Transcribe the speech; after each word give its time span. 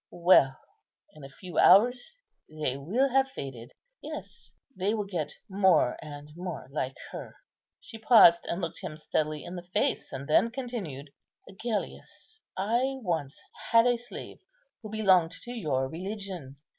Well, 0.09 0.59
in 1.13 1.23
a 1.23 1.29
few 1.29 1.59
hours 1.59 2.17
they 2.49 2.75
will 2.75 3.09
have 3.11 3.29
faded; 3.35 3.73
yes, 4.01 4.51
they 4.75 4.95
will 4.95 5.05
get 5.05 5.35
more 5.47 5.95
and 6.01 6.35
more 6.35 6.67
like 6.71 6.97
her." 7.11 7.35
She 7.79 7.99
paused 7.99 8.47
and 8.47 8.61
looked 8.61 8.79
him 8.81 8.97
steadily 8.97 9.43
in 9.43 9.55
the 9.55 9.67
face, 9.75 10.11
and 10.11 10.27
then 10.27 10.49
continued: 10.49 11.11
"Agellius, 11.47 12.39
I 12.57 12.97
once 13.03 13.39
had 13.69 13.85
a 13.85 13.95
slave 13.95 14.39
who 14.81 14.89
belonged 14.89 15.33
to 15.43 15.51
your 15.51 15.87
religion. 15.87 16.55